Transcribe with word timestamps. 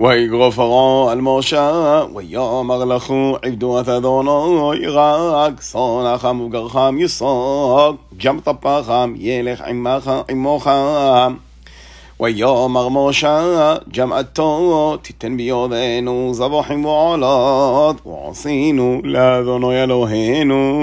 ויגרו 0.00 0.52
פרעה 0.52 1.12
על 1.12 1.20
משה, 1.20 2.02
ויאמר 2.14 2.84
לכו 2.84 3.36
עבדו 3.42 3.80
את 3.80 3.88
אדוני 3.88 4.86
רק 4.86 5.62
שונאכם 5.62 6.40
וגרכם 6.40 6.98
יסוג, 6.98 7.96
גם 8.16 8.40
טפחם 8.40 9.14
ילך 9.16 9.60
עמך 9.60 10.10
עמוך. 10.28 10.66
ויאמר 12.20 12.88
משה, 12.88 13.74
ג'מעתו 13.96 14.96
תיתן 15.02 15.36
ביודנו 15.36 16.30
זבוחים 16.34 16.84
ועולות, 16.84 18.06
ועשינו 18.06 19.00
לאדוני 19.04 19.82
אלוהינו. 19.82 20.80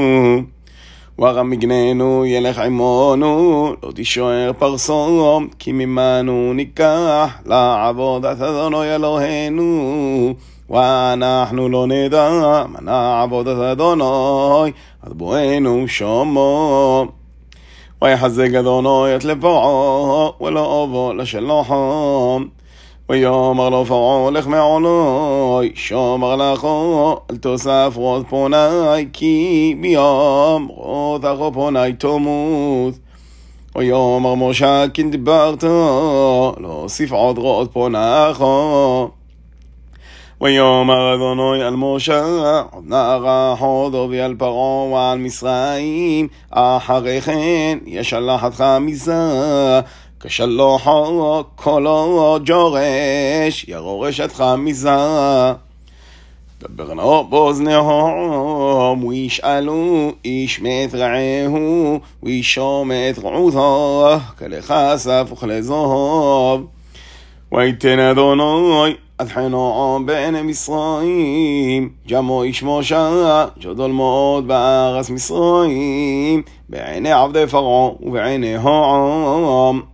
ורם 1.20 1.50
מגננו 1.50 2.25
ילך 2.25 2.59
עמנו, 2.59 3.73
לא 3.84 3.91
תישאר 3.91 4.52
פרסום, 4.59 5.47
כי 5.59 5.71
ממנו 5.71 6.54
ניקח 6.54 7.41
לעבוד 7.46 8.25
את 8.25 8.41
אדוני 8.41 8.96
אלוהינו. 8.96 10.34
ואנחנו 10.70 11.69
לא 11.69 11.88
נדע 11.88 12.29
מה 12.69 12.79
נעבוד 12.82 13.47
את 13.47 13.57
אדוני, 13.57 14.71
אז 15.04 15.14
בואנו 15.14 15.88
שומו. 15.88 17.07
ויחזק 18.02 18.50
אדוני 18.60 19.16
את 19.16 19.24
לפרעה, 19.24 20.30
ולא 20.41 20.83
אבוא 20.83 21.14
לשלוחו. 21.14 22.39
ויאמר 23.10 23.70
לו 23.70 23.86
פרעה 23.86 24.32
לך 24.32 24.48
מעולי, 24.48 25.71
שומר 25.75 26.36
לכו, 26.36 27.20
אל 27.32 27.38
תוסף 27.38 27.94
רות 27.96 28.25
פוני, 28.30 29.07
כי 29.14 29.75
ביום 29.82 30.68
רותך 30.70 31.54
פוני 31.54 31.94
תמות. 31.94 32.94
ויאמר 33.75 34.36
משה 34.36 34.84
כן 34.94 35.11
דיברת, 35.11 35.64
להוסיף 36.59 37.11
עוד 37.11 37.38
רות 37.38 37.73
פונך. 37.73 38.44
ויאמר 40.42 41.16
אדוני 41.16 41.64
על 41.64 41.75
משה, 41.75 42.23
עוד 42.72 42.83
נערה 42.88 43.55
חודו 43.59 44.09
על 44.23 44.36
פרעה 44.38 44.92
ועל 44.92 45.17
מצרים, 45.17 46.27
אחרי 46.52 47.22
כן 47.22 47.77
ישלחתך 47.86 48.64
מזה. 48.81 49.81
כשלוחו 50.25 51.43
קולו 51.55 52.38
ג'ורש, 52.45 53.66
ירורש 53.67 54.19
את 54.19 54.33
חמיזה. 54.33 54.89
דברנו 56.69 57.23
באוזניהם, 57.30 59.03
וישאלו 59.03 60.11
איש 60.25 60.61
מאת 60.61 60.95
רעהו, 60.95 61.99
וישום 62.23 62.91
את 62.91 63.19
רעותו, 63.19 64.15
כלכסף 64.39 65.27
וכלזהוב. 65.31 66.67
ויתן 67.52 67.99
אדוני 67.99 68.95
עד 69.17 69.27
חנועם 69.27 70.05
בעיני 70.05 70.41
מצרים, 70.41 71.89
ג'מו 72.08 72.43
איש 72.43 72.63
משה, 72.63 73.45
ג'דול 73.59 73.91
מאוד 73.91 74.47
בארץ 74.47 75.09
מצרים, 75.09 76.41
בעיני 76.69 77.11
עבדי 77.11 77.47
פרעה 77.47 77.91
ובעיני 78.02 78.55
העם. 78.55 79.92